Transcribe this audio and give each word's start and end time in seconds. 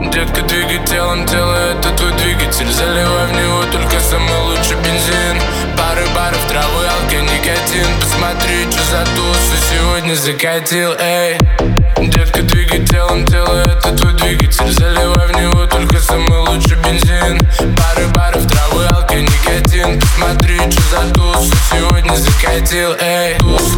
Детка, 0.00 0.42
двигай 0.42 0.78
телом, 0.86 1.26
тело 1.26 1.54
это 1.54 1.90
твой 1.96 2.12
двигатель. 2.12 2.70
Заливай 2.72 3.26
в 3.26 3.32
него 3.32 3.64
только 3.72 3.98
самый 3.98 4.40
лучший 4.42 4.76
бензин. 4.76 5.42
Пары 5.76 6.06
баров, 6.14 6.40
травы, 6.48 6.86
алка, 6.86 7.16
никотин. 7.16 7.86
Посмотри, 8.00 8.70
что 8.70 8.84
за 8.84 9.04
тусу 9.16 9.56
сегодня 9.68 10.14
закатил, 10.14 10.92
эй. 11.00 11.36
Детка, 11.98 12.42
двигай 12.42 12.86
телом, 12.86 13.26
тело 13.26 13.60
это 13.62 13.92
твой 13.96 14.12
двигатель. 14.14 14.72
Заливай 14.72 15.26
в 15.26 15.36
него 15.36 15.66
только 15.66 15.98
самый 15.98 16.38
лучший 16.48 16.76
бензин. 16.76 17.40
Пары 17.76 18.06
баров, 18.14 18.46
травы, 18.46 18.86
алка, 18.92 19.16
никотин. 19.16 20.00
Посмотри, 20.00 20.58
что 20.70 20.82
за 20.90 21.12
тусу 21.12 21.52
сегодня 21.72 22.14
закатил, 22.14 22.94
эй. 23.00 23.36
Туса, 23.38 23.77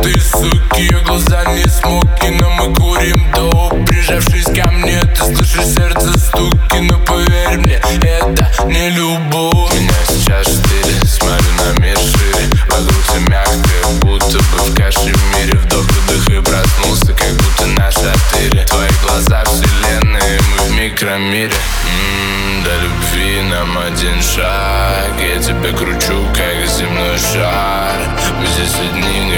этой 0.00 0.20
суки 0.20 0.88
глаза 1.06 1.44
не 1.52 1.68
смоки, 1.68 2.28
но 2.28 2.50
мы 2.50 2.74
курим 2.74 3.30
доп 3.32 3.74
Прижавшись 3.86 4.46
ко 4.46 4.70
мне, 4.70 5.00
ты 5.02 5.24
слышишь 5.24 5.74
сердце 5.74 6.18
стуки 6.18 6.76
Но 6.80 6.98
поверь 7.00 7.58
мне, 7.58 7.80
это 8.02 8.64
не 8.66 8.90
любовь. 8.90 9.72
Меня 9.74 9.90
сейчас 10.08 10.46
четыре, 10.46 10.94
смотрю 11.06 11.52
на 11.58 11.80
мир 11.80 11.98
шире. 11.98 12.48
Вокруг 12.70 13.02
все 13.08 13.18
мягкое, 13.28 13.84
будто 14.00 14.38
бы 14.38 14.58
в 14.58 14.74
кашемире. 14.74 15.58
Вдох, 15.58 15.86
выдох 15.86 16.28
и 16.30 16.40
проснулся, 16.40 17.12
как 17.12 17.32
будто 17.32 17.66
на 17.66 17.90
шатыре 17.90 18.64
Твои 18.66 18.88
глаза 19.02 19.44
вселенные, 19.44 20.40
мы 20.40 20.64
в 20.64 20.70
микромире. 20.72 21.52
М, 21.52 22.64
До 22.64 22.76
любви 22.76 23.42
нам 23.42 23.78
один 23.78 24.22
шаг. 24.22 25.12
Я 25.18 25.42
тебя 25.42 25.76
кручу, 25.76 26.24
как 26.34 26.68
земной 26.68 27.18
шар. 27.18 27.96
Мы 28.38 28.46
здесь 28.46 28.74
одни, 28.80 29.29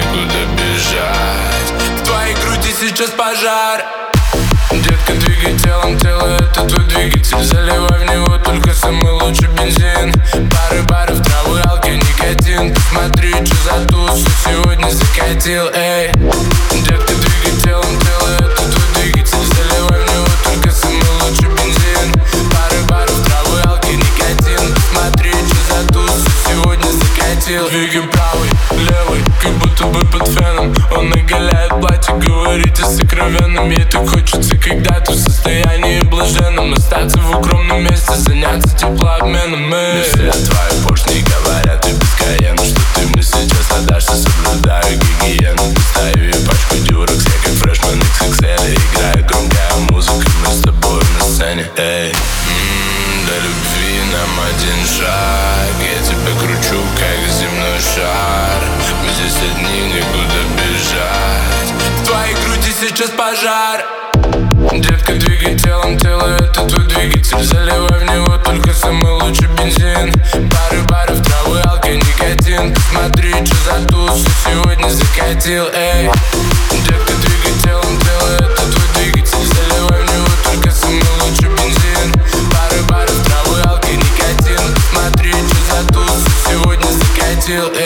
сейчас 2.88 3.10
пожар. 3.10 3.84
Детка, 4.72 5.12
двигай 5.12 5.56
телом, 5.58 5.96
тело 5.98 6.26
это 6.36 6.64
твой 6.66 6.84
двигатель. 6.86 7.42
Заливай 7.44 8.00
в 8.00 8.10
него 8.10 8.38
только 8.38 8.74
самый 8.74 9.12
лучший 9.12 9.48
бензин. 9.48 10.12
Пары 10.50 10.82
баров, 10.88 11.22
травы, 11.22 11.60
алки, 11.60 11.90
никотин. 11.90 12.74
Посмотри, 12.74 13.32
что 13.46 13.56
за 13.56 13.88
тусу 13.88 14.26
сегодня 14.44 14.90
закатил, 14.90 15.68
эй 15.74 16.10
Двигай 27.72 28.02
правый, 28.02 28.50
левый, 28.72 29.24
как 29.40 29.52
будто 29.52 29.84
бы 29.84 30.04
под 30.04 30.28
феном. 30.28 30.74
Он 30.94 31.10
оголяет 31.10 31.70
платье, 31.80 32.14
говорит 32.16 32.78
о 32.78 32.84
сокровенном 32.84 33.70
Ей 33.70 33.84
так 33.84 34.06
хочется 34.06 34.58
когда-то 34.58 35.12
в 35.12 35.16
состоянии 35.16 36.02
блаженном 36.02 36.74
Остаться 36.74 37.16
в 37.16 37.38
укромном 37.38 37.82
месте, 37.82 38.14
заняться 38.14 38.76
теплообменом. 38.76 39.70
Мы 39.70 40.04
все 40.04 40.30
твои 40.30 40.82
поршни 40.86 41.24
говорят 41.24 41.88
и 41.88 41.92
бесконечно 41.92 42.66
Что 42.66 42.80
ты 42.94 43.06
мне 43.06 43.22
сейчас 43.22 43.72
отдашься, 43.78 44.16
соблюдаю 44.16 44.98
гигиену. 44.98 45.72
Достаю 45.72 46.28
и 46.28 46.46
пачку 46.46 46.76
дюрекс, 46.76 47.24
я 47.24 47.42
как 47.42 47.54
фрешмен 47.54 48.02
XXL 48.20 48.74
Играет 48.74 49.26
громкая 49.26 49.76
музыка, 49.88 50.30
мы 50.46 50.54
с 50.54 50.60
тобой 50.60 51.02
на 51.18 51.24
сцене. 51.24 51.66
Эй, 51.78 52.10
м, 52.10 53.26
до 53.26 53.34
любви 53.38 54.12
нам 54.12 54.44
один 54.44 54.86
шаг 54.86 55.41
кручу, 56.42 56.82
как 56.98 57.32
земной 57.32 57.78
шар. 57.80 58.62
Мы 59.02 59.12
здесь 59.12 59.36
одни, 59.36 59.92
некуда 59.92 60.40
бежать 60.56 61.72
В 62.00 62.06
твоей 62.06 62.34
груди 62.34 62.72
сейчас 62.80 63.10
пожар. 63.10 63.84
Детка, 64.72 65.12
двигай 65.14 65.56
телом, 65.58 65.98
тело 65.98 66.36
это 66.36 66.64
твой 66.66 66.84
двигатель 66.86 67.42
Заливай 67.42 67.98
в 67.98 68.04
него 68.04 68.36
только 68.38 68.72
самый 68.72 69.12
лучший 69.12 69.48
бензин. 69.48 70.12
Пары 70.50 70.82
баров, 70.88 71.22
травы, 71.22 71.60
алка, 71.60 71.90
никотин 71.90 72.74
Посмотри, 72.74 73.34
что 73.44 73.56
за 73.56 73.88
тусу 73.88 74.26
сегодня 74.44 74.88
закатил, 74.88 75.66
эй 75.74 76.10
Пары 87.52 87.81